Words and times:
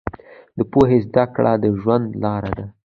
د 0.57 0.59
پوهې 0.71 0.97
زده 1.07 1.23
کړه 1.35 1.53
د 1.63 1.65
ژوند 1.79 2.07
لار 2.23 2.43
ده. 2.57 2.65